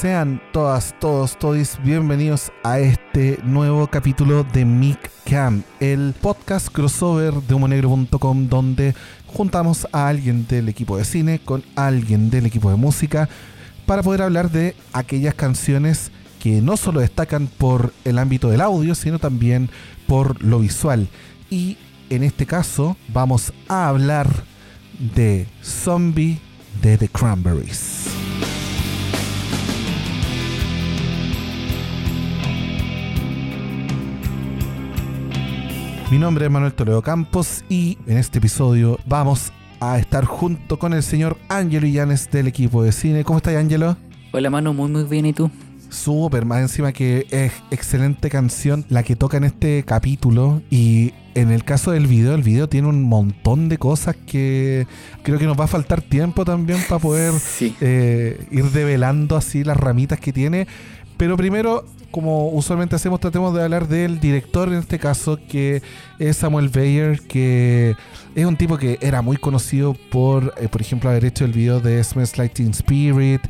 Sean 0.00 0.42
todas, 0.52 0.94
todos, 1.00 1.38
todos 1.38 1.78
bienvenidos 1.82 2.52
a 2.62 2.78
este 2.80 3.38
nuevo 3.44 3.86
capítulo 3.86 4.44
de 4.44 4.66
Mic 4.66 5.10
Cam, 5.24 5.62
el 5.80 6.14
podcast 6.20 6.68
crossover 6.68 7.32
de 7.32 7.54
humonegro.com 7.54 8.48
donde 8.48 8.94
juntamos 9.26 9.88
a 9.92 10.08
alguien 10.08 10.46
del 10.46 10.68
equipo 10.68 10.98
de 10.98 11.06
cine 11.06 11.38
con 11.42 11.64
alguien 11.76 12.28
del 12.28 12.44
equipo 12.44 12.68
de 12.68 12.76
música 12.76 13.30
para 13.86 14.02
poder 14.02 14.20
hablar 14.20 14.50
de 14.50 14.76
aquellas 14.92 15.32
canciones 15.32 16.10
que 16.42 16.60
no 16.60 16.76
solo 16.76 17.00
destacan 17.00 17.46
por 17.46 17.94
el 18.04 18.18
ámbito 18.18 18.50
del 18.50 18.60
audio, 18.60 18.94
sino 18.94 19.18
también 19.18 19.70
por 20.06 20.44
lo 20.44 20.58
visual. 20.58 21.08
Y 21.48 21.78
en 22.10 22.22
este 22.22 22.44
caso 22.44 22.98
vamos 23.08 23.50
a 23.66 23.88
hablar 23.88 24.28
de 25.14 25.46
Zombie 25.62 26.38
de 26.82 26.98
The 26.98 27.08
Cranberries. 27.08 28.15
Mi 36.08 36.18
nombre 36.20 36.44
es 36.44 36.50
Manuel 36.52 36.72
Toledo 36.72 37.02
Campos 37.02 37.64
y 37.68 37.98
en 38.06 38.18
este 38.18 38.38
episodio 38.38 38.96
vamos 39.06 39.52
a 39.80 39.98
estar 39.98 40.24
junto 40.24 40.78
con 40.78 40.92
el 40.92 41.02
señor 41.02 41.36
Ángelo 41.48 41.84
Illanes 41.84 42.30
del 42.30 42.46
equipo 42.46 42.84
de 42.84 42.92
cine. 42.92 43.24
¿Cómo 43.24 43.38
estás, 43.38 43.56
Ángelo? 43.56 43.96
Hola, 44.32 44.48
Manu, 44.48 44.72
muy 44.72 44.88
muy 44.88 45.02
bien, 45.02 45.26
¿y 45.26 45.32
tú? 45.32 45.50
Súper, 45.96 46.44
más 46.44 46.60
encima 46.60 46.92
que 46.92 47.26
es 47.30 47.52
excelente 47.70 48.28
canción 48.28 48.84
la 48.90 49.02
que 49.02 49.16
toca 49.16 49.38
en 49.38 49.44
este 49.44 49.82
capítulo 49.82 50.60
y 50.68 51.14
en 51.34 51.50
el 51.50 51.64
caso 51.64 51.90
del 51.90 52.06
video, 52.06 52.34
el 52.34 52.42
video 52.42 52.68
tiene 52.68 52.86
un 52.88 53.02
montón 53.02 53.70
de 53.70 53.78
cosas 53.78 54.14
que 54.14 54.86
creo 55.22 55.38
que 55.38 55.46
nos 55.46 55.58
va 55.58 55.64
a 55.64 55.68
faltar 55.68 56.02
tiempo 56.02 56.44
también 56.44 56.80
para 56.86 57.00
poder 57.00 57.32
eh, 57.80 58.46
ir 58.50 58.64
develando 58.72 59.36
así 59.36 59.64
las 59.64 59.78
ramitas 59.78 60.20
que 60.20 60.34
tiene. 60.34 60.66
Pero 61.16 61.38
primero, 61.38 61.86
como 62.10 62.50
usualmente 62.50 62.94
hacemos, 62.94 63.20
tratemos 63.20 63.54
de 63.54 63.62
hablar 63.62 63.88
del 63.88 64.20
director 64.20 64.68
en 64.68 64.74
este 64.74 64.98
caso, 64.98 65.38
que 65.48 65.82
es 66.18 66.36
Samuel 66.36 66.68
Bayer, 66.68 67.20
que 67.22 67.96
es 68.34 68.44
un 68.44 68.56
tipo 68.56 68.76
que 68.76 68.98
era 69.00 69.22
muy 69.22 69.38
conocido 69.38 69.96
por, 70.10 70.52
eh, 70.58 70.68
por 70.68 70.82
ejemplo, 70.82 71.08
haber 71.08 71.24
hecho 71.24 71.46
el 71.46 71.52
video 71.52 71.80
de 71.80 72.04
Smells 72.04 72.36
Lighting 72.36 72.72
Spirit 72.72 73.40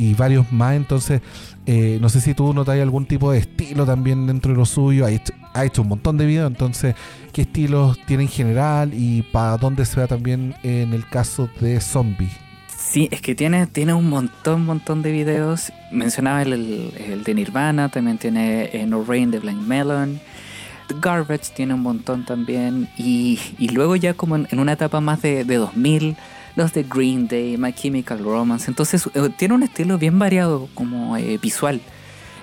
y 0.00 0.14
varios 0.14 0.50
más. 0.50 0.74
Entonces, 0.74 1.20
eh, 1.66 1.98
no 2.00 2.08
sé 2.08 2.22
si 2.22 2.32
tú 2.32 2.54
notas 2.54 2.80
algún 2.80 3.04
tipo 3.04 3.30
de 3.30 3.38
estilo 3.38 3.84
también 3.84 4.26
dentro 4.26 4.52
de 4.52 4.58
lo 4.58 4.64
suyo. 4.64 5.04
Ha 5.04 5.10
hecho, 5.10 5.34
ha 5.52 5.64
hecho 5.64 5.82
un 5.82 5.88
montón 5.88 6.16
de 6.16 6.24
videos, 6.24 6.50
entonces, 6.50 6.94
¿qué 7.32 7.42
estilos 7.42 7.98
tiene 8.06 8.22
en 8.22 8.28
general 8.30 8.92
y 8.94 9.22
para 9.22 9.58
dónde 9.58 9.84
se 9.84 10.00
va 10.00 10.06
también 10.06 10.54
en 10.62 10.94
el 10.94 11.06
caso 11.06 11.50
de 11.60 11.80
Zombie? 11.80 12.30
Sí, 12.78 13.08
es 13.12 13.20
que 13.20 13.34
tiene, 13.34 13.66
tiene 13.66 13.92
un 13.92 14.08
montón, 14.08 14.64
montón 14.64 15.02
de 15.02 15.12
videos. 15.12 15.70
Mencionaba 15.92 16.40
el, 16.42 16.52
el, 16.96 17.22
de 17.22 17.34
Nirvana, 17.34 17.90
también 17.90 18.16
tiene 18.16 18.70
eh, 18.72 18.86
No 18.86 19.04
Rain 19.04 19.30
de 19.30 19.38
Blind 19.38 19.66
Melon. 19.66 20.18
The 20.88 20.94
Garbage 20.98 21.52
tiene 21.54 21.74
un 21.74 21.82
montón 21.82 22.24
también. 22.24 22.88
Y, 22.96 23.38
y 23.58 23.68
luego 23.68 23.96
ya 23.96 24.14
como 24.14 24.36
en, 24.36 24.58
una 24.58 24.72
etapa 24.72 25.02
más 25.02 25.20
de, 25.20 25.44
de 25.44 25.56
2000 25.56 26.16
los 26.56 26.72
de 26.72 26.82
Green 26.82 27.28
Day, 27.28 27.56
My 27.56 27.72
Chemical 27.72 28.18
Romance. 28.18 28.70
Entonces 28.70 29.08
eh, 29.14 29.28
tiene 29.36 29.54
un 29.54 29.62
estilo 29.62 29.98
bien 29.98 30.18
variado 30.18 30.68
como 30.74 31.16
eh, 31.16 31.38
visual. 31.40 31.80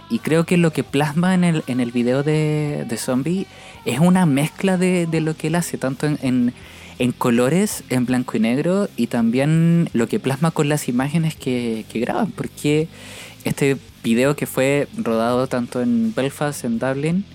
Y 0.10 0.20
creo 0.20 0.46
que 0.46 0.58
lo 0.58 0.72
que 0.72 0.84
plasma 0.84 1.34
en 1.34 1.44
el, 1.44 1.64
en 1.68 1.80
el 1.80 1.92
video 1.92 2.24
de, 2.24 2.86
de 2.88 2.98
Zombie 2.98 3.46
es 3.86 4.00
una 4.00 4.26
mezcla 4.26 4.78
de, 4.78 5.06
de, 5.06 5.20
lo 5.20 5.36
que 5.36 5.48
él 5.48 5.56
hace, 5.56 5.78
tanto 5.78 6.08
en, 6.08 6.54
en, 6.98 7.12
colores, 7.12 7.84
en 7.90 8.06
blanco 8.06 8.38
y 8.38 8.40
negro, 8.40 8.88
y 8.96 9.08
también 9.08 9.90
lo 9.92 10.08
que 10.08 10.20
plasma 10.20 10.52
con 10.52 10.70
las 10.70 10.88
imágenes 10.88 11.36
que, 11.36 11.86
que 11.92 12.00
graban. 12.00 12.32
Porque 12.32 12.88
este 13.44 13.78
video 14.02 14.36
que 14.38 14.46
fue 14.46 14.88
rodado 14.98 15.48
tanto 15.48 15.82
en 15.82 16.14
Belfast, 16.16 16.64
en 16.64 16.80
Dublin, 16.80 17.26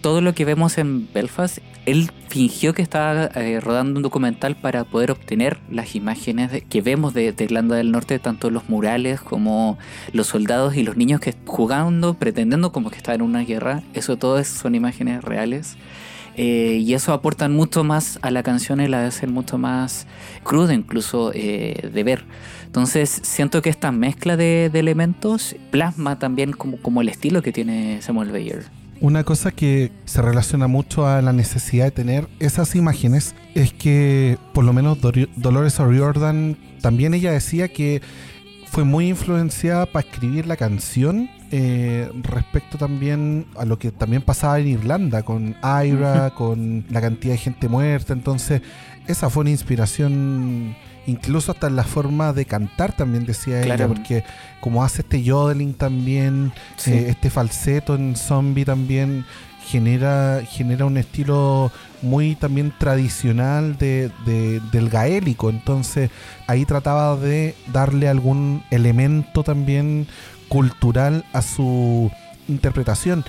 todo 0.00 0.20
lo 0.20 0.32
que 0.32 0.44
vemos 0.44 0.78
en 0.78 1.12
Belfast, 1.12 1.58
él 1.86 2.10
fingió 2.28 2.74
que 2.74 2.82
estaba 2.82 3.26
eh, 3.34 3.60
rodando 3.60 3.98
un 3.98 4.02
documental 4.02 4.54
para 4.54 4.84
poder 4.84 5.10
obtener 5.10 5.58
las 5.70 5.94
imágenes 5.94 6.62
que 6.68 6.82
vemos 6.82 7.14
de, 7.14 7.34
Irlanda 7.38 7.76
del 7.76 7.90
Norte, 7.90 8.18
tanto 8.18 8.50
los 8.50 8.68
murales 8.68 9.20
como 9.20 9.78
los 10.12 10.28
soldados 10.28 10.76
y 10.76 10.82
los 10.82 10.96
niños 10.96 11.20
que 11.20 11.34
jugando, 11.46 12.14
pretendiendo 12.14 12.72
como 12.72 12.90
que 12.90 12.96
estaban 12.96 13.20
en 13.20 13.26
una 13.26 13.40
guerra. 13.40 13.82
Eso 13.94 14.16
todo 14.16 14.42
son 14.44 14.74
imágenes 14.74 15.24
reales. 15.24 15.76
Eh, 16.36 16.80
y 16.80 16.94
eso 16.94 17.12
aporta 17.12 17.48
mucho 17.48 17.82
más 17.82 18.18
a 18.22 18.30
la 18.30 18.42
canción 18.42 18.80
y 18.80 18.86
la 18.86 19.04
hacen 19.04 19.32
mucho 19.32 19.58
más 19.58 20.06
cruda 20.44 20.72
incluso 20.72 21.32
eh, 21.34 21.90
de 21.92 22.04
ver. 22.04 22.24
Entonces 22.66 23.20
siento 23.24 23.62
que 23.62 23.70
esta 23.70 23.90
mezcla 23.90 24.36
de, 24.36 24.70
de 24.72 24.78
elementos 24.78 25.56
plasma 25.70 26.18
también 26.18 26.52
como 26.52 27.00
el 27.00 27.08
estilo 27.08 27.42
que 27.42 27.52
tiene 27.52 28.00
Samuel 28.00 28.30
Bayer. 28.30 28.79
Una 29.00 29.24
cosa 29.24 29.50
que 29.50 29.92
se 30.04 30.20
relaciona 30.20 30.66
mucho 30.66 31.06
a 31.06 31.22
la 31.22 31.32
necesidad 31.32 31.86
de 31.86 31.90
tener 31.90 32.28
esas 32.38 32.76
imágenes 32.76 33.34
es 33.54 33.72
que 33.72 34.36
por 34.52 34.62
lo 34.62 34.74
menos 34.74 34.98
Dolores 35.00 35.80
O'Riordan 35.80 36.58
también 36.82 37.14
ella 37.14 37.32
decía 37.32 37.68
que 37.68 38.02
fue 38.66 38.84
muy 38.84 39.08
influenciada 39.08 39.86
para 39.86 40.06
escribir 40.06 40.46
la 40.46 40.56
canción 40.56 41.30
eh, 41.50 42.10
respecto 42.22 42.78
también 42.78 43.46
a 43.56 43.64
lo 43.64 43.78
que 43.78 43.90
también 43.90 44.22
pasaba 44.22 44.58
en 44.60 44.68
Irlanda 44.68 45.22
con 45.22 45.56
Ira, 45.84 46.30
con 46.36 46.84
la 46.90 47.00
cantidad 47.00 47.34
de 47.34 47.38
gente 47.38 47.68
muerta. 47.68 48.12
Entonces, 48.12 48.62
esa 49.06 49.30
fue 49.30 49.42
una 49.42 49.50
inspiración 49.50 50.76
incluso 51.06 51.52
hasta 51.52 51.66
en 51.66 51.76
la 51.76 51.84
forma 51.84 52.32
de 52.32 52.44
cantar 52.44 52.92
también 52.92 53.24
decía 53.24 53.62
ella, 53.62 53.88
porque 53.88 54.24
como 54.60 54.84
hace 54.84 55.02
este 55.02 55.22
yodeling 55.22 55.74
también, 55.74 56.52
eh, 56.86 57.06
este 57.08 57.30
falseto 57.30 57.94
en 57.94 58.16
zombie 58.16 58.64
también 58.64 59.24
genera, 59.64 60.42
genera 60.48 60.84
un 60.84 60.96
estilo 60.96 61.70
muy 62.02 62.34
también 62.34 62.72
tradicional 62.76 63.76
de, 63.76 64.10
del 64.72 64.88
gaélico, 64.88 65.50
entonces 65.50 66.10
ahí 66.46 66.64
trataba 66.64 67.16
de 67.16 67.54
darle 67.72 68.08
algún 68.08 68.62
elemento 68.70 69.44
también 69.44 70.06
cultural 70.48 71.24
a 71.32 71.42
su 71.42 72.10
interpretación 72.48 73.24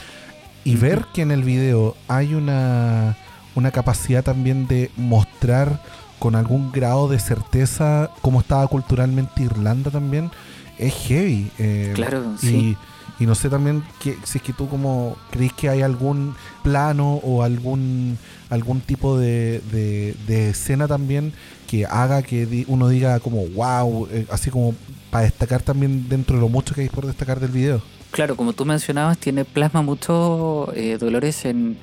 y 0.63 0.75
ver 0.75 1.05
que 1.13 1.21
en 1.21 1.31
el 1.31 1.43
video 1.43 1.95
hay 2.07 2.33
una, 2.33 3.17
una 3.55 3.71
capacidad 3.71 4.23
también 4.23 4.67
de 4.67 4.91
mostrar 4.95 5.81
con 6.19 6.35
algún 6.35 6.71
grado 6.71 7.07
de 7.07 7.19
certeza 7.19 8.11
cómo 8.21 8.41
estaba 8.41 8.67
culturalmente 8.67 9.43
Irlanda 9.43 9.89
también, 9.89 10.29
es 10.77 10.93
heavy. 10.93 11.51
Eh, 11.57 11.93
claro, 11.95 12.23
y, 12.41 12.47
sí. 12.47 12.77
Y 13.21 13.27
no 13.27 13.35
sé 13.35 13.51
también 13.51 13.83
que, 14.01 14.17
si 14.23 14.39
es 14.39 14.43
que 14.43 14.51
tú 14.51 14.67
como 14.67 15.15
crees 15.29 15.53
que 15.53 15.69
hay 15.69 15.83
algún 15.83 16.33
plano 16.63 17.21
o 17.23 17.43
algún 17.43 18.17
algún 18.49 18.81
tipo 18.81 19.15
de, 19.15 19.61
de, 19.69 20.49
escena 20.49 20.87
también 20.87 21.31
que 21.69 21.85
haga 21.85 22.23
que 22.23 22.65
uno 22.67 22.89
diga 22.89 23.19
como 23.19 23.45
wow, 23.49 24.07
eh, 24.11 24.25
así 24.31 24.49
como 24.49 24.73
para 25.11 25.25
destacar 25.25 25.61
también 25.61 26.09
dentro 26.09 26.35
de 26.35 26.41
lo 26.41 26.49
mucho 26.49 26.73
que 26.73 26.81
hay 26.81 26.89
por 26.89 27.05
destacar 27.05 27.39
del 27.39 27.51
video. 27.51 27.79
Claro, 28.09 28.35
como 28.35 28.53
tú 28.53 28.65
mencionabas, 28.65 29.19
tiene 29.19 29.45
plasma 29.45 29.83
mucho 29.83 30.73
eh, 30.75 30.97
Dolores 30.99 31.45
en 31.45 31.77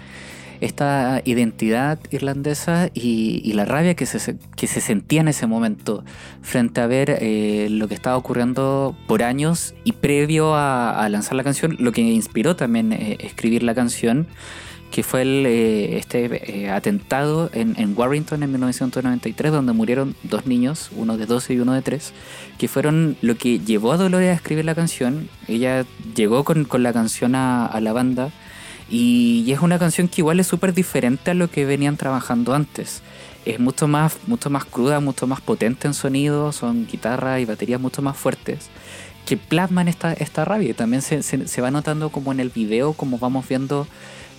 esta 0.61 1.23
identidad 1.25 1.99
irlandesa 2.11 2.91
y, 2.95 3.53
la 3.53 3.65
rabia 3.65 3.95
que 3.95 4.07
se, 4.07 4.37
que 4.57 4.67
se 4.67 4.81
sentía 4.81 5.21
en 5.21 5.29
ese 5.29 5.47
momento 5.47 6.05
frente 6.43 6.81
a 6.81 6.87
ver 6.87 7.19
eh, 7.21 7.69
lo 7.71 7.89
que 7.89 7.95
estaba 7.95 8.17
ocurriendo 8.17 8.97
por 9.07 9.23
años 9.23 9.75
y 9.85 9.93
previo 9.93 10.55
a, 10.55 11.09
lanzar 11.11 11.35
la 11.35 11.45
canción, 11.45 11.77
lo 11.79 11.93
que 11.93 12.03
inspiró 12.03 12.57
también 12.57 12.93
eh, 12.93 13.17
escribir 13.21 13.63
la 13.63 13.75
canción 13.75 14.29
que 14.91 15.03
fue 15.03 15.23
el, 15.23 15.45
eh, 15.47 15.99
este 15.99 16.71
atentado 16.71 17.51
en, 17.53 17.95
Warrington 17.95 18.43
en 18.43 18.53
1993, 18.53 19.53
donde 19.53 19.73
murieron 19.75 20.15
dos 20.23 20.47
niños, 20.47 20.91
uno 20.97 21.19
de 21.19 21.27
12 21.27 21.55
y 21.55 21.61
uno 21.61 21.75
de 21.75 21.83
3, 21.83 22.15
que 22.57 22.69
fueron 22.69 23.17
lo 23.21 23.37
que 23.37 23.59
llevó 23.59 23.93
a 23.93 23.99
Dolores 23.99 24.31
a 24.31 24.33
escribir 24.33 24.65
la 24.65 24.75
canción. 24.75 25.29
Ella 25.47 25.85
llegó 26.15 26.43
con, 26.45 26.67
la 26.83 26.93
canción 26.95 27.35
a 27.35 27.79
la 27.83 27.93
banda 27.93 28.31
y, 28.91 29.51
es 29.53 29.61
una 29.61 29.79
canción 29.79 30.09
que 30.09 30.21
igual 30.21 30.41
es 30.41 30.47
súper 30.47 30.75
diferente 30.75 31.31
a 31.31 31.35
lo 31.35 31.51
que 31.51 31.65
venían 31.65 31.97
trabajando 31.97 32.55
antes. 32.55 33.03
Es 33.45 33.61
mucho 33.61 33.89
más, 33.89 34.17
mucho 34.27 34.51
más 34.51 34.65
cruda, 34.65 35.01
mucho 35.01 35.27
más 35.27 35.41
potente 35.41 35.87
en 35.87 35.95
sonido, 35.95 36.53
son 36.53 36.87
guitarras 36.87 37.41
y 37.41 37.45
baterías 37.45 37.81
mucho 37.81 38.03
más 38.03 38.17
fuertes 38.17 38.71
que 39.29 39.37
plasman 39.37 39.89
esta, 39.89 40.15
esta 40.15 40.47
rabia. 40.47 40.71
Y 40.71 40.75
también 40.75 41.03
se, 41.03 41.23
se, 41.23 41.61
va 41.61 41.71
notando 41.71 42.09
como 42.09 42.33
en 42.33 42.41
el 42.41 42.49
video, 42.49 42.95
como 42.95 43.19
vamos 43.19 43.47
viendo 43.47 43.87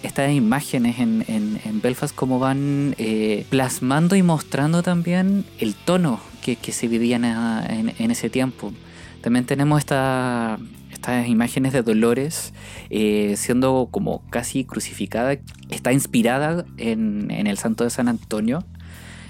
estas 0.01 0.31
imágenes 0.31 0.97
en, 0.97 1.23
en, 1.27 1.81
Belfast, 1.81 2.15
como 2.15 2.39
van 2.39 2.95
eh, 2.97 3.45
plasmando 3.49 4.15
y 4.15 4.23
mostrando 4.23 4.81
también 4.81 5.45
el 5.59 5.75
tono 5.75 6.19
que, 6.41 6.55
que 6.55 6.71
se 6.71 6.87
vivía 6.87 7.17
en, 7.17 7.93
en, 7.97 8.11
ese 8.11 8.31
tiempo. 8.31 8.73
También 9.21 9.45
tenemos 9.45 9.77
esta, 9.77 10.57
estas 10.99 11.27
imágenes 11.27 11.71
de 11.71 11.81
Dolores 11.81 12.53
eh, 12.89 13.35
siendo 13.37 13.87
como 13.89 14.21
casi 14.29 14.65
crucificada, 14.65 15.37
está 15.69 15.93
inspirada 15.93 16.65
en, 16.75 17.31
el 17.31 17.57
santo 17.57 17.85
de 17.85 17.89
San 17.89 18.09
Antonio, 18.09 18.65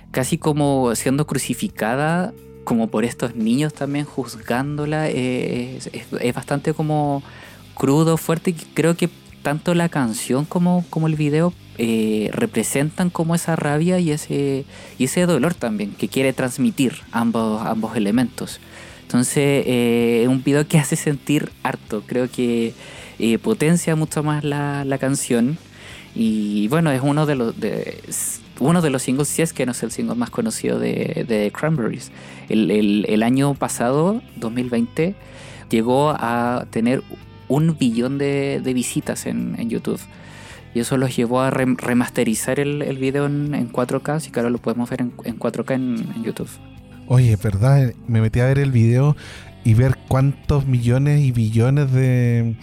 casi 0.10 0.40
como 0.40 0.96
siendo 0.96 1.28
crucificada 1.28 2.34
como 2.64 2.88
por 2.88 3.06
estos 3.06 3.36
niños 3.36 3.74
también 3.74 4.06
juzgándola, 4.06 5.10
es, 5.10 5.90
es, 5.94 6.34
bastante 6.34 6.74
como 6.74 7.22
crudo, 7.76 8.18
fuerte, 8.18 8.52
y 8.52 8.54
creo 8.54 8.96
que 8.96 9.10
tanto 9.44 9.76
la 9.76 9.90
canción 9.90 10.46
como, 10.46 10.84
como 10.90 11.08
el 11.08 11.16
video 11.16 11.54
eh, 11.78 12.30
representan 12.34 13.10
como 13.10 13.36
esa 13.36 13.56
rabia 13.56 14.00
y 14.00 14.12
ese, 14.12 14.66
y 14.98 15.04
ese 15.06 15.26
dolor 15.26 15.54
también 15.54 15.94
que 15.94 16.08
quiere 16.08 16.34
transmitir 16.34 17.02
ambos, 17.12 17.62
ambos 17.66 17.96
elementos. 17.96 18.60
Entonces, 19.10 19.64
es 19.66 20.28
un 20.28 20.44
video 20.44 20.68
que 20.68 20.78
hace 20.78 20.96
sentir 20.96 21.52
harto, 21.64 22.04
creo 22.06 22.30
que 22.30 22.74
potencia 23.42 23.96
mucho 23.96 24.22
más 24.22 24.44
la, 24.44 24.86
la 24.86 25.00
canción 25.00 25.58
y 26.16 26.68
bueno, 26.70 26.92
es 26.92 27.02
uno 27.04 27.26
de 27.26 27.36
los, 27.36 27.60
de, 27.60 28.00
uno 28.60 28.82
de 28.82 28.90
los 28.90 29.04
singles, 29.04 29.28
si 29.28 29.42
es 29.42 29.54
que 29.54 29.66
no 29.66 29.74
es 29.74 29.84
el 29.84 29.92
single 29.92 30.16
más 30.16 30.30
conocido 30.30 30.80
de, 30.80 31.26
de 31.28 31.52
Cranberries. 31.52 32.12
El, 32.50 32.72
el, 32.72 33.24
año 33.24 33.54
pasado, 33.54 34.22
2020, 34.38 35.16
llegó 35.70 36.10
a 36.12 36.66
tener 36.72 37.04
un 37.48 37.78
billón 37.78 38.18
de, 38.18 38.60
de 38.64 38.74
visitas 38.74 39.26
en, 39.28 39.56
en, 39.60 39.70
YouTube. 39.70 40.02
Y 40.74 40.80
eso 40.80 40.98
los 40.98 41.16
llevó 41.16 41.42
a 41.42 41.52
remasterizar 41.52 42.60
el, 42.60 42.82
el 42.82 42.98
video 42.98 43.26
en, 43.26 43.54
en, 43.56 43.72
4K, 43.72 44.16
así 44.16 44.32
que 44.32 44.40
ahora 44.40 44.50
lo 44.50 44.60
podemos 44.60 44.90
ver 44.90 45.02
en, 45.02 45.14
en 45.24 45.40
4K 45.40 45.74
en, 45.76 46.24
YouTube. 46.24 46.50
Oye, 47.12 47.36
¿verdad? 47.38 47.92
Me 48.08 48.22
metí 48.22 48.40
a 48.40 48.46
ver 48.46 48.60
el 48.60 48.72
video 48.72 49.18
y 49.64 49.74
ver 49.74 49.98
cuántos 50.08 50.68
millones 50.68 51.22
y 51.22 51.32
billones 51.32 51.92
de 51.92 52.56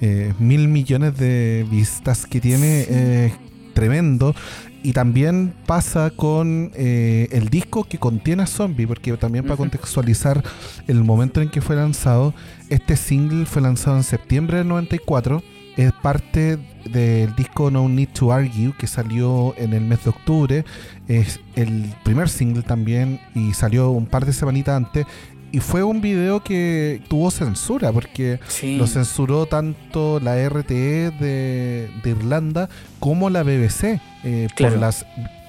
eh, 0.00 0.34
mil 0.40 0.66
millones 0.66 1.16
de 1.16 1.64
vistas 1.70 2.26
que 2.26 2.40
tiene, 2.40 2.86
eh, 2.88 3.32
tremendo. 3.72 4.34
Y 4.82 4.94
también 4.94 5.54
pasa 5.64 6.10
con 6.10 6.72
eh, 6.74 7.28
el 7.30 7.50
disco 7.50 7.84
que 7.84 7.98
contiene 7.98 8.42
a 8.42 8.46
Zombie, 8.46 8.84
porque 8.84 9.16
también 9.16 9.44
para 9.44 9.56
contextualizar 9.56 10.42
el 10.88 11.04
momento 11.04 11.40
en 11.40 11.48
que 11.48 11.60
fue 11.60 11.76
lanzado, 11.76 12.34
este 12.70 12.96
single 12.96 13.46
fue 13.46 13.62
lanzado 13.62 13.96
en 13.96 14.02
septiembre 14.02 14.58
del 14.58 14.66
94, 14.66 15.40
es 15.76 15.92
parte 15.92 16.58
del 16.84 17.34
disco 17.34 17.70
No 17.70 17.88
Need 17.88 18.10
to 18.10 18.32
Argue, 18.32 18.72
que 18.78 18.86
salió 18.86 19.54
en 19.56 19.72
el 19.72 19.82
mes 19.82 20.04
de 20.04 20.10
octubre, 20.10 20.64
es 21.08 21.40
el 21.56 21.92
primer 22.04 22.28
single 22.28 22.62
también 22.62 23.20
y 23.34 23.52
salió 23.54 23.90
un 23.90 24.06
par 24.06 24.26
de 24.26 24.32
semanitas 24.32 24.76
antes, 24.76 25.06
y 25.54 25.60
fue 25.60 25.84
un 25.84 26.00
video 26.00 26.42
que 26.42 27.00
tuvo 27.08 27.30
censura, 27.30 27.92
porque 27.92 28.40
lo 28.76 28.88
censuró 28.88 29.46
tanto 29.46 30.18
la 30.18 30.48
RTE 30.48 31.12
de, 31.12 31.90
Irlanda 32.04 32.68
como 32.98 33.30
la 33.30 33.44
BBC 33.44 34.00
eh, 34.24 34.48
por 34.58 34.76
las 34.76 35.06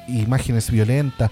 imágenes 0.07 0.69
violentas. 0.69 1.31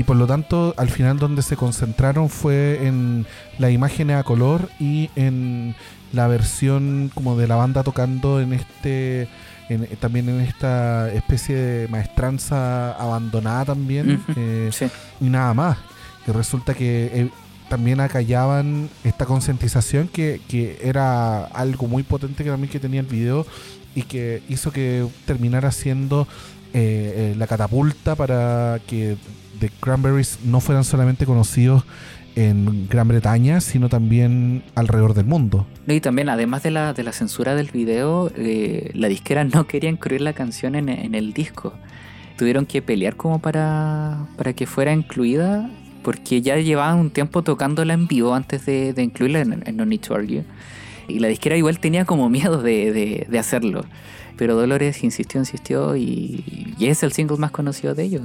Y 0.00 0.02
por 0.02 0.16
lo 0.16 0.26
tanto, 0.26 0.72
al 0.78 0.88
final 0.88 1.18
donde 1.18 1.42
se 1.42 1.58
concentraron 1.58 2.30
fue 2.30 2.86
en 2.86 3.26
la 3.58 3.70
imagen 3.70 4.10
a 4.10 4.22
color 4.22 4.70
y 4.80 5.10
en 5.14 5.74
la 6.14 6.26
versión 6.26 7.10
como 7.12 7.36
de 7.36 7.46
la 7.46 7.56
banda 7.56 7.82
tocando 7.82 8.40
en 8.40 8.54
este 8.54 9.28
también 10.00 10.30
en 10.30 10.40
esta 10.40 11.12
especie 11.12 11.54
de 11.54 11.88
maestranza 11.88 12.92
abandonada 12.92 13.66
también 13.66 14.24
eh, 14.36 14.70
y 15.20 15.28
nada 15.28 15.52
más. 15.52 15.76
Y 16.26 16.30
resulta 16.30 16.72
que 16.72 17.10
eh, 17.12 17.30
también 17.68 18.00
acallaban 18.00 18.88
esta 19.04 19.26
concientización 19.26 20.08
que, 20.08 20.40
que, 20.48 20.80
era 20.82 21.44
algo 21.44 21.88
muy 21.88 22.04
potente 22.04 22.42
que 22.42 22.48
también 22.48 22.72
que 22.72 22.80
tenía 22.80 23.00
el 23.00 23.06
video 23.06 23.46
y 23.94 24.04
que 24.04 24.42
hizo 24.48 24.72
que 24.72 25.06
terminara 25.26 25.70
siendo 25.72 26.26
eh, 26.72 27.32
eh, 27.32 27.34
la 27.36 27.46
catapulta 27.46 28.14
para 28.14 28.80
que 28.86 29.16
The 29.58 29.70
Cranberries 29.80 30.38
no 30.44 30.60
fueran 30.60 30.84
solamente 30.84 31.26
conocidos 31.26 31.84
en 32.36 32.88
Gran 32.88 33.08
Bretaña, 33.08 33.60
sino 33.60 33.88
también 33.88 34.62
alrededor 34.74 35.14
del 35.14 35.26
mundo. 35.26 35.66
Y 35.86 36.00
también, 36.00 36.28
además 36.28 36.62
de 36.62 36.70
la, 36.70 36.92
de 36.92 37.02
la 37.02 37.12
censura 37.12 37.54
del 37.54 37.70
video, 37.70 38.30
eh, 38.36 38.90
la 38.94 39.08
disquera 39.08 39.44
no 39.44 39.66
quería 39.66 39.90
incluir 39.90 40.20
la 40.20 40.32
canción 40.32 40.74
en, 40.74 40.88
en, 40.88 41.14
el 41.14 41.32
disco. 41.32 41.74
Tuvieron 42.36 42.66
que 42.66 42.82
pelear 42.82 43.16
como 43.16 43.40
para, 43.40 44.26
para 44.36 44.52
que 44.52 44.66
fuera 44.66 44.92
incluida 44.92 45.68
porque 46.02 46.40
ya 46.42 46.56
llevaban 46.56 46.98
un 46.98 47.10
tiempo 47.10 47.42
tocándola 47.42 47.94
en 47.94 48.06
vivo 48.06 48.34
antes 48.34 48.66
de, 48.66 48.94
incluirla 48.96 49.40
en, 49.40 49.76
No 49.76 49.84
Need 49.84 50.00
to 50.00 50.14
Argue. 50.14 50.44
Y 51.08 51.18
la 51.18 51.28
disquera 51.28 51.56
igual 51.56 51.78
tenía 51.80 52.04
como 52.04 52.28
miedo 52.28 52.62
de, 52.62 53.26
hacerlo. 53.38 53.84
Pero 54.40 54.56
Dolores 54.56 55.04
insistió, 55.04 55.38
insistió 55.38 55.96
y, 55.96 56.74
es 56.80 57.02
el 57.02 57.12
single 57.12 57.36
más 57.36 57.50
conocido 57.50 57.94
de 57.94 58.04
ellos. 58.04 58.22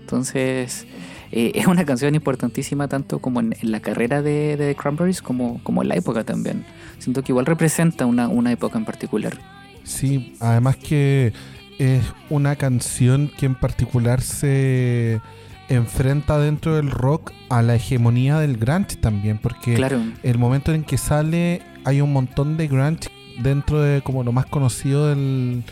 Entonces 0.00 0.86
eh, 1.32 1.52
es 1.54 1.66
una 1.66 1.84
canción 1.84 2.14
importantísima 2.14 2.88
tanto 2.88 3.18
como 3.18 3.40
en, 3.40 3.54
la 3.60 3.80
carrera 3.80 4.22
de, 4.22 4.56
The 4.56 4.74
Cranberries 4.74 5.20
como, 5.20 5.62
como 5.62 5.82
en 5.82 5.88
la 5.88 5.96
época 5.96 6.24
también. 6.24 6.64
Siento 6.98 7.22
que 7.22 7.32
igual 7.32 7.44
representa 7.44 8.06
una, 8.06 8.26
una 8.28 8.50
época 8.52 8.78
en 8.78 8.86
particular. 8.86 9.36
Sí, 9.84 10.34
además 10.40 10.78
que 10.78 11.34
es 11.78 12.04
una 12.30 12.56
canción 12.56 13.30
que 13.38 13.44
en 13.44 13.54
particular 13.54 14.22
se 14.22 15.20
enfrenta 15.68 16.38
dentro 16.38 16.76
del 16.76 16.90
rock 16.90 17.32
a 17.50 17.60
la 17.60 17.74
hegemonía 17.74 18.38
del 18.38 18.56
grunge 18.56 18.96
también, 18.96 19.36
porque 19.36 19.76
el 20.22 20.38
momento 20.38 20.72
en 20.72 20.84
que 20.84 20.96
sale 20.96 21.60
hay 21.84 22.00
un 22.00 22.14
montón 22.14 22.56
de 22.56 22.66
grunge 22.66 23.10
dentro 23.42 23.80
de 23.80 24.02
como 24.02 24.22
lo 24.22 24.32
más 24.32 24.46
conocido 24.46 25.08
del, 25.08 25.64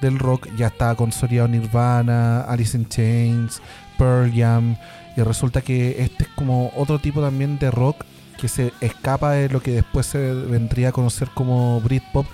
del 0.00 0.18
rock, 0.18 0.48
ya 0.56 0.68
está 0.68 0.94
consolidado 0.94 1.48
Nirvana, 1.48 2.42
Alice 2.42 2.76
in 2.76 2.88
Chains, 2.88 3.60
Pearl 3.98 4.32
Jam, 4.34 4.76
y 5.16 5.22
resulta 5.22 5.62
que 5.62 6.02
este 6.02 6.24
es 6.24 6.30
como 6.30 6.72
otro 6.76 6.98
tipo 6.98 7.20
también 7.20 7.58
de 7.58 7.70
rock 7.70 8.04
que 8.36 8.48
se 8.48 8.72
escapa 8.80 9.32
de 9.32 9.48
lo 9.48 9.62
que 9.62 9.72
después 9.72 10.06
se 10.06 10.32
vendría 10.32 10.90
a 10.90 10.92
conocer 10.92 11.28
como 11.34 11.80
Britpop. 11.80 12.26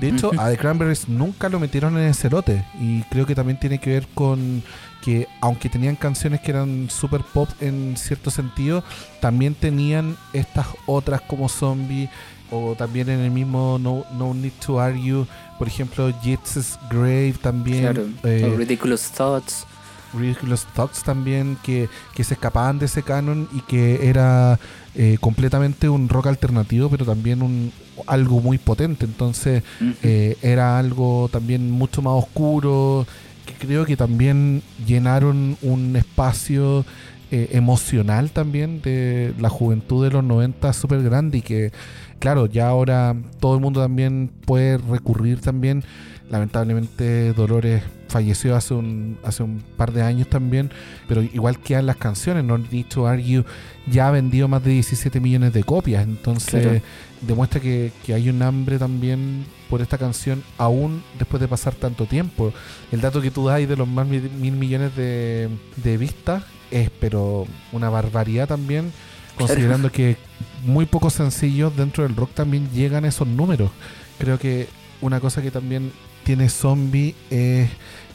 De 0.00 0.08
hecho, 0.08 0.30
a 0.38 0.50
The 0.50 0.58
Cranberries 0.58 1.08
nunca 1.08 1.48
lo 1.48 1.58
metieron 1.58 1.96
en 1.96 2.08
ese 2.08 2.28
lote 2.28 2.62
y 2.78 3.00
creo 3.04 3.24
que 3.24 3.34
también 3.34 3.58
tiene 3.58 3.78
que 3.78 3.90
ver 3.90 4.06
con 4.14 4.62
que 5.02 5.26
aunque 5.40 5.70
tenían 5.70 5.96
canciones 5.96 6.40
que 6.40 6.50
eran 6.50 6.90
super 6.90 7.22
pop 7.22 7.48
en 7.60 7.96
cierto 7.96 8.30
sentido, 8.30 8.84
también 9.20 9.54
tenían 9.54 10.16
estas 10.34 10.66
otras 10.84 11.22
como 11.22 11.48
Zombie 11.48 12.10
o 12.50 12.74
también 12.74 13.08
en 13.08 13.20
el 13.20 13.30
mismo 13.30 13.78
No, 13.78 14.04
no 14.16 14.34
Need 14.34 14.52
to 14.64 14.80
Argue, 14.80 15.26
por 15.58 15.68
ejemplo, 15.68 16.12
Jits' 16.22 16.78
Grave 16.90 17.34
también. 17.40 18.16
Eh, 18.22 18.54
Ridiculous 18.56 19.10
Thoughts. 19.10 19.66
Ridiculous 20.14 20.66
Thoughts 20.74 21.02
también, 21.02 21.56
que, 21.62 21.88
que, 22.14 22.24
se 22.24 22.34
escapaban 22.34 22.78
de 22.78 22.86
ese 22.86 23.02
canon 23.02 23.48
y 23.52 23.60
que 23.62 24.08
era 24.08 24.58
eh, 24.94 25.18
completamente 25.20 25.88
un 25.88 26.08
rock 26.08 26.28
alternativo, 26.28 26.88
pero 26.88 27.04
también 27.04 27.42
un 27.42 27.72
algo 28.06 28.40
muy 28.40 28.58
potente. 28.58 29.04
Entonces 29.04 29.62
eh, 30.02 30.36
era 30.42 30.78
algo 30.78 31.28
también 31.32 31.70
mucho 31.70 32.02
más 32.02 32.14
oscuro, 32.14 33.06
que 33.44 33.54
creo 33.54 33.84
que 33.84 33.96
también 33.96 34.62
llenaron 34.86 35.56
un 35.62 35.96
espacio 35.96 36.84
eh, 37.30 37.48
emocional 37.52 38.30
también 38.30 38.80
de 38.82 39.34
la 39.40 39.48
juventud 39.48 40.04
de 40.04 40.12
los 40.12 40.22
90 40.22 40.72
súper 40.72 41.02
grande 41.02 41.38
y 41.38 41.42
que, 41.42 41.72
claro, 42.20 42.46
ya 42.46 42.68
ahora 42.68 43.16
todo 43.40 43.56
el 43.56 43.60
mundo 43.60 43.80
también 43.80 44.30
puede 44.44 44.78
recurrir 44.78 45.40
también. 45.40 45.82
Lamentablemente 46.30 47.32
Dolores 47.32 47.82
falleció 48.08 48.54
hace 48.54 48.74
un, 48.74 49.18
hace 49.24 49.42
un 49.42 49.62
par 49.76 49.92
de 49.92 50.02
años 50.02 50.28
también, 50.28 50.70
pero 51.08 51.22
igual 51.22 51.58
quedan 51.58 51.86
las 51.86 51.96
canciones, 51.96 52.44
No 52.44 52.58
Need 52.58 52.86
to 52.86 53.06
Argue 53.06 53.44
ya 53.90 54.08
ha 54.08 54.10
vendido 54.10 54.48
más 54.48 54.62
de 54.62 54.70
17 54.70 55.20
millones 55.20 55.52
de 55.52 55.64
copias, 55.64 56.04
entonces 56.04 56.82
demuestra 57.20 57.60
que, 57.60 57.92
que 58.04 58.14
hay 58.14 58.28
un 58.28 58.42
hambre 58.42 58.78
también 58.78 59.46
por 59.68 59.82
esta 59.82 59.98
canción 59.98 60.42
aún 60.58 61.02
después 61.18 61.40
de 61.40 61.48
pasar 61.48 61.74
tanto 61.74 62.06
tiempo. 62.06 62.52
El 62.92 63.00
dato 63.00 63.20
que 63.20 63.30
tú 63.30 63.46
das 63.46 63.66
de 63.66 63.76
los 63.76 63.88
más 63.88 64.06
mil, 64.06 64.30
millones 64.52 64.94
de, 64.96 65.48
de 65.76 65.96
vistas 65.96 66.44
es 66.70 66.90
pero 67.00 67.46
una 67.72 67.90
barbaridad 67.90 68.48
también, 68.48 68.92
considerando 69.36 69.90
que 69.90 70.16
muy 70.64 70.86
pocos 70.86 71.14
sencillos 71.14 71.76
dentro 71.76 72.04
del 72.04 72.16
rock 72.16 72.32
también 72.34 72.70
llegan 72.72 73.04
a 73.04 73.08
esos 73.08 73.28
números. 73.28 73.70
Creo 74.18 74.38
que 74.38 74.68
una 75.00 75.20
cosa 75.20 75.42
que 75.42 75.50
también 75.50 75.92
tiene 76.24 76.48
Zombie 76.48 77.14
es 77.30 77.68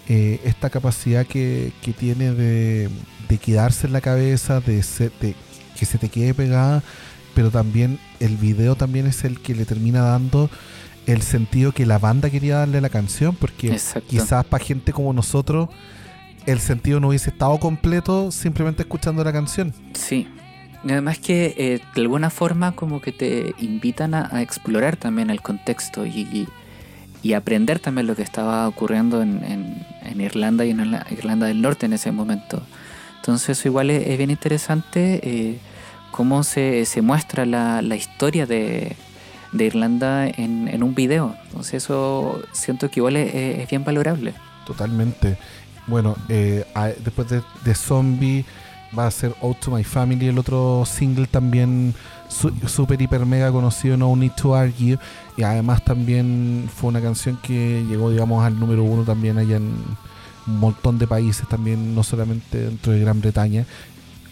eh, 0.07 0.39
esta 0.43 0.69
capacidad 0.69 1.25
que, 1.25 1.71
que 1.81 1.93
tiene 1.93 2.31
de, 2.33 2.89
de, 3.29 3.37
quedarse 3.37 3.87
en 3.87 3.93
la 3.93 4.01
cabeza, 4.01 4.59
de, 4.59 4.83
de 5.21 5.35
que 5.77 5.85
se 5.85 5.97
te 5.97 6.09
quede 6.09 6.33
pegada, 6.33 6.83
pero 7.33 7.51
también 7.51 7.99
el 8.19 8.35
video 8.37 8.75
también 8.75 9.07
es 9.07 9.23
el 9.23 9.39
que 9.39 9.55
le 9.55 9.65
termina 9.65 10.01
dando 10.01 10.49
el 11.05 11.21
sentido 11.21 11.71
que 11.71 11.85
la 11.85 11.97
banda 11.97 12.29
quería 12.29 12.57
darle 12.57 12.79
a 12.79 12.81
la 12.81 12.89
canción, 12.89 13.35
porque 13.35 13.79
quizás 14.07 14.45
para 14.45 14.63
gente 14.63 14.93
como 14.93 15.13
nosotros 15.13 15.69
el 16.45 16.59
sentido 16.59 16.99
no 16.99 17.09
hubiese 17.09 17.29
estado 17.29 17.59
completo 17.59 18.31
simplemente 18.31 18.83
escuchando 18.83 19.23
la 19.23 19.31
canción. 19.31 19.73
Sí. 19.93 20.27
Además 20.83 21.19
que 21.19 21.53
eh, 21.57 21.81
de 21.93 22.01
alguna 22.01 22.29
forma 22.29 22.71
como 22.71 23.01
que 23.01 23.11
te 23.11 23.53
invitan 23.59 24.15
a, 24.15 24.41
explorar 24.41 24.97
también 24.97 25.29
el 25.29 25.41
contexto 25.41 26.05
y, 26.05 26.47
y, 27.21 27.33
aprender 27.33 27.77
también 27.79 28.07
lo 28.07 28.15
que 28.15 28.23
estaba 28.23 28.67
ocurriendo 28.67 29.21
en, 29.21 29.85
en, 30.03 30.21
Irlanda 30.21 30.65
y 30.65 30.71
en 30.71 30.91
la 30.91 31.05
Irlanda 31.11 31.45
del 31.45 31.61
Norte 31.61 31.85
en 31.85 31.93
ese 31.93 32.11
momento. 32.11 32.63
Entonces 33.17 33.59
eso 33.59 33.67
igual 33.67 33.91
es, 33.91 34.17
bien 34.17 34.31
interesante. 34.31 35.19
Eh, 35.23 35.59
cómo 36.09 36.43
se, 36.43 36.85
se 36.85 37.03
muestra 37.03 37.45
la, 37.45 37.83
la 37.83 37.95
historia 37.95 38.47
de, 38.47 38.95
de 39.51 39.65
Irlanda 39.65 40.27
en, 40.27 40.67
en, 40.67 40.81
un 40.81 40.95
video. 40.95 41.35
Entonces 41.45 41.75
eso 41.75 42.41
siento 42.53 42.89
que 42.89 42.99
igual 42.99 43.17
es, 43.17 43.33
es 43.33 43.69
bien 43.69 43.83
valorable. 43.83 44.33
Totalmente. 44.65 45.37
Bueno, 45.87 46.15
eh, 46.29 46.65
después 47.03 47.29
de, 47.29 47.41
de, 47.65 47.75
Zombie 47.75 48.45
va 48.97 49.07
a 49.07 49.11
ser 49.11 49.33
Out 49.41 49.59
to 49.59 49.71
My 49.71 49.83
Family, 49.83 50.27
el 50.27 50.37
otro 50.37 50.83
single 50.85 51.27
también 51.27 51.93
súper, 52.67 53.01
hiper, 53.01 53.25
mega 53.25 53.51
conocido, 53.51 53.97
No 53.97 54.15
Need 54.15 54.33
to 54.33 54.55
Argue. 54.55 54.97
Y 55.37 55.43
además 55.43 55.83
también 55.83 56.69
fue 56.73 56.89
una 56.89 57.01
canción 57.01 57.37
que 57.41 57.83
llegó, 57.87 58.09
digamos, 58.09 58.43
al 58.43 58.59
número 58.59 58.83
uno 58.83 59.03
también 59.03 59.37
allá 59.37 59.57
en 59.57 59.73
un 60.47 60.59
montón 60.59 60.97
de 60.97 61.07
países, 61.07 61.47
también 61.47 61.93
no 61.93 62.03
solamente 62.03 62.57
dentro 62.65 62.93
de 62.93 62.99
Gran 62.99 63.21
Bretaña. 63.21 63.65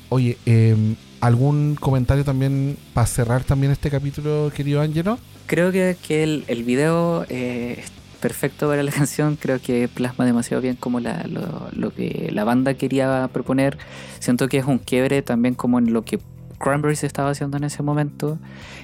Oye, 0.09 0.37
eh, 0.45 0.95
¿algún 1.21 1.75
comentario 1.79 2.23
también 2.23 2.77
para 2.93 3.07
cerrar 3.07 3.43
también 3.43 3.71
este 3.71 3.89
capítulo, 3.89 4.51
querido 4.55 4.81
Ángelo? 4.81 5.19
Creo 5.45 5.71
que, 5.71 5.97
que 6.05 6.23
el, 6.23 6.45
el 6.47 6.63
video 6.63 7.25
eh, 7.29 7.83
perfecto 8.19 8.67
para 8.67 8.83
la 8.83 8.91
canción, 8.99 9.35
creo 9.35 9.59
que 9.59 9.87
plasma 9.87 10.25
demasiado 10.25 10.61
bien 10.61 10.75
como 10.75 10.99
la, 10.99 11.25
lo, 11.71 11.93
que 11.93 12.29
la 12.31 12.43
banda 12.43 12.73
quería 12.75 13.29
proponer. 13.31 13.77
Siento 14.19 14.47
que 14.47 14.57
es 14.57 14.65
un 14.65 14.77
quiebre 14.77 15.21
también 15.21 15.55
como 15.55 15.79
en 15.79 15.93
lo 15.93 16.03
que 16.03 16.19
Cranberries 16.59 17.03
estaba 17.03 17.31
haciendo 17.31 17.57
en 17.57 17.63
ese 17.63 17.83
momento. 17.83 18.37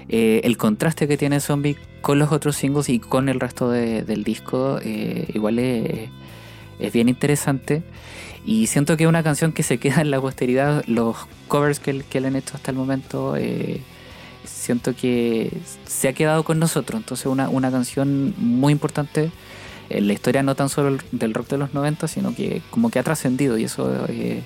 Eh, 0.10 0.42
el 0.44 0.58
contraste 0.58 1.08
que 1.08 1.18
tiene 1.18 1.39
Zombie 1.39 1.77
con 2.01 2.20
los 2.20 2.32
otros 2.32 2.56
singles 2.56 2.89
y 2.89 3.00
con 3.00 3.30
el 3.30 3.39
resto 3.39 3.70
de, 3.70 4.04
del 4.04 4.24
disco 4.24 4.80
eh, 4.82 5.27
igual 5.34 5.60
es, 5.60 6.10
bien 6.94 7.10
interesante. 7.10 7.84
Y 8.46 8.68
siento 8.68 8.96
que 8.96 9.04
es 9.04 9.10
una 9.10 9.24
canción 9.24 9.51
que 9.54 9.63
se 9.63 9.80
queda 9.80 10.01
en 10.01 10.12
la 10.12 10.22
posteridad. 10.22 10.84
Los 10.88 11.18
covers 11.48 11.80
que, 11.80 12.04
que 12.04 12.22
le 12.22 12.27
han 12.27 12.36
hecho 12.36 12.56
hasta 12.56 12.72
el 12.72 12.77
momento... 12.77 13.36
Eh, 13.38 13.82
siento 14.46 14.96
que 14.96 15.52
se 15.86 16.08
ha 16.08 16.14
quedado 16.14 16.44
con 16.44 16.60
nosotros. 16.60 17.00
Entonces 17.00 17.25
una, 17.25 17.50
una 17.50 17.72
canción 17.72 18.34
muy 18.38 18.74
importante 18.74 19.32
en 19.90 20.08
la 20.08 20.14
historia 20.14 20.44
no 20.44 20.56
tan 20.56 20.70
solo 20.70 20.98
del 21.12 21.34
rock 21.34 21.50
de 21.50 21.58
los 21.58 21.74
90, 21.74 22.08
sino 22.08 22.34
que 22.36 22.62
como 22.72 22.90
que 22.90 23.00
ha 23.00 23.04
trascendido 23.04 23.58
y 23.58 23.66
eso 23.66 24.06
eh, 24.10 24.42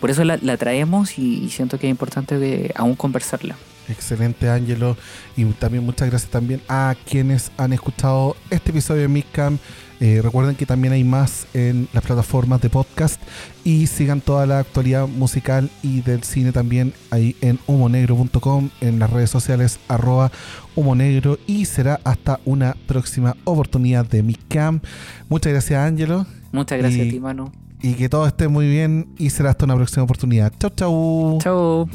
por 0.00 0.10
eso 0.10 0.24
la, 0.24 0.56
traemos 0.56 1.18
y, 1.18 1.50
siento 1.50 1.78
que 1.78 1.86
es 1.86 1.90
importante 1.90 2.38
de 2.38 2.72
aún 2.74 2.96
conversarla. 2.96 3.54
Excelente, 3.88 4.48
Ángelo. 4.48 4.96
Y 5.36 5.44
también 5.44 5.84
muchas 5.84 6.08
gracias 6.08 6.30
también 6.30 6.62
a 6.68 6.94
quienes 7.04 7.52
han 7.58 7.72
escuchado 7.74 8.34
este 8.48 8.70
episodio 8.70 9.02
de 9.02 9.08
Midcam. 9.08 9.58
Eh, 10.00 10.20
recuerden 10.22 10.56
que 10.56 10.64
también 10.64 10.94
hay 10.94 11.04
más 11.04 11.46
en 11.52 11.86
las 11.92 12.02
plataformas 12.02 12.62
de 12.62 12.70
podcast 12.70 13.20
y 13.64 13.86
sigan 13.86 14.22
toda 14.22 14.46
la 14.46 14.58
actualidad 14.58 15.06
musical 15.06 15.70
y 15.82 16.00
del 16.00 16.22
cine 16.24 16.52
también 16.52 16.94
ahí 17.10 17.36
en 17.42 17.58
humonegro.com, 17.66 18.70
en 18.80 18.98
las 18.98 19.10
redes 19.10 19.28
sociales 19.28 19.78
arroba 19.88 20.32
humonegro 20.74 21.38
y 21.46 21.66
será 21.66 22.00
hasta 22.04 22.40
una 22.46 22.76
próxima 22.86 23.36
oportunidad 23.44 24.06
de 24.06 24.22
Midcam. 24.22 24.80
Muchas 25.28 25.52
gracias, 25.52 25.78
Ángelo. 25.78 26.26
Muchas 26.50 26.78
gracias 26.78 27.04
y, 27.04 27.08
a 27.08 27.12
ti, 27.12 27.20
Manu. 27.20 27.52
Y 27.82 27.92
que 27.94 28.08
todo 28.08 28.26
esté 28.26 28.48
muy 28.48 28.68
bien 28.68 29.08
y 29.18 29.30
será 29.30 29.50
hasta 29.50 29.66
una 29.66 29.76
próxima 29.76 30.04
oportunidad. 30.04 30.52
Chau, 30.58 30.70
chau. 30.74 31.38
Chau. 31.40 31.88